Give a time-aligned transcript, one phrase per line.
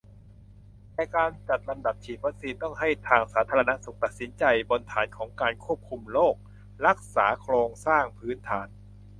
[0.93, 6.35] แต่การจัดลำดับฉีดวัคซีนต้องให้ทางสาธารณสุขตัดสินใจ บนฐานของการควบคุมโรค-
[6.85, 8.67] รักษาโครงสร้างพื้นฐาน